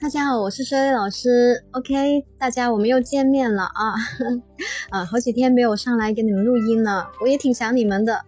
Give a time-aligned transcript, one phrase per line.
[0.00, 1.64] 大家好，我是薛老师。
[1.70, 3.94] OK，大家我们又见面了啊！
[4.90, 8.20] 啊，好几天没有上来给你们录音了，我也挺想你们的。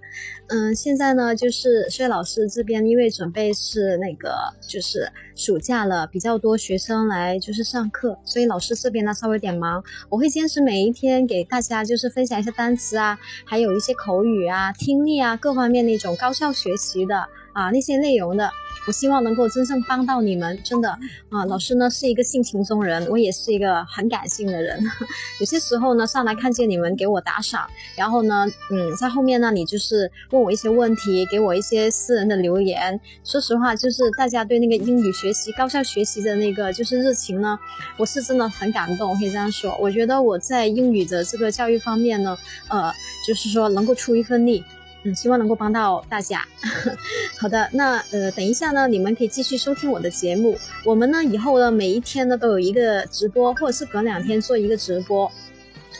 [0.48, 9.82] 嗯，现在呢，就是薛老师这边，因为准备是那个就是暑假了，比较多学生来就是上课，所以老师这边呢稍微有点忙。
[10.08, 17.26] 我会坚持每一天给大家就是分享一些单词啊，还有一些口语啊、听力啊各方面那种高效学习的。
[17.56, 18.50] 啊，那些内容的，
[18.86, 20.90] 我希望能够真正帮到你们，真的
[21.30, 21.42] 啊。
[21.46, 24.78] 老师呢是一个性情中人，我也是一个很感性的人。
[25.40, 33.00] 有些时候呢，上来看看见你们给我打赏，然后呢，嗯，在后面呢，你就是问我一些问题，给我一些私人的留言。
[33.24, 37.58] 说实话，就是大家对那个英语学习、高效学习的那个就是热情呢，
[37.96, 39.76] 我是真的很感动，可以这样说。
[39.80, 42.92] 我觉得我在英语的这个教育方面呢，呃，
[43.26, 44.62] 就是说能够出一份力。
[45.02, 46.44] 嗯，希望能够帮到大家。
[47.38, 50.58] 好的，那呃，等一下呢，你们可以继续收听我的节目。
[50.84, 55.30] 我们呢，以后呢，每一天呢都有一个直播，或者是隔两天做一个直播。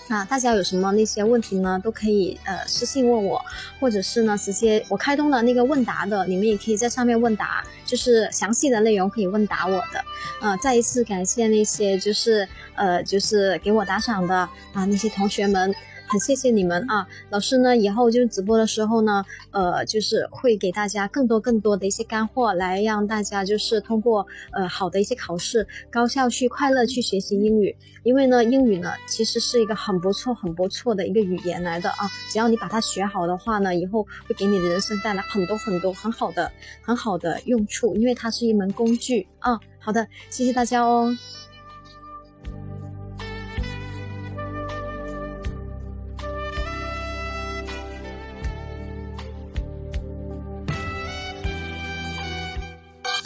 [0.09, 3.45] 那，大家有什么那些问题呢，都可以呃私信问我，
[3.81, 10.05] 或者是呢直接我开通了那个问答的，你们也可以在上面问答，就是详细的内容可以问答我的。
[10.41, 14.37] 呃，再一次感谢那些就是呃就是给我打赏的
[14.73, 15.75] 啊那些同学们。
[16.09, 27.75] 很谢谢你们啊，老师呢，以后就是直播的时候呢，呃，就是会给大家更多更多的一些干货，来让大家就是通过呃好的一些考试，高效去快乐去学习英语。
[28.05, 36.51] 因为呢，英语呢其实是一个很不错很不错的一个语言来的啊，只要你把它学好的话呢，以后会给你的人生带来很多很多很好的
[36.83, 39.59] 很好的用处，因为它是一门工具啊。
[39.81, 41.12] 好的，谢谢大家哦。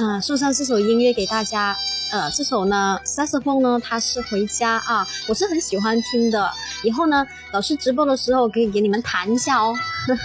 [0.01, 1.77] 嗯，送上这首音乐给大家。
[2.11, 6.51] 呃，这首呢，萨克斯风呢，它是回家啊，我是很喜欢听的。
[6.83, 9.74] 以后呢，老师直播的时候可以给你们弹一下哦。